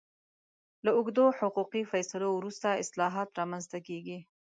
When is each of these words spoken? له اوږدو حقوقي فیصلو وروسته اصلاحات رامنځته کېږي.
له 0.85 0.91
اوږدو 0.97 1.25
حقوقي 1.39 1.83
فیصلو 1.91 2.29
وروسته 2.33 2.79
اصلاحات 2.83 3.29
رامنځته 3.39 3.77
کېږي. 3.87 4.17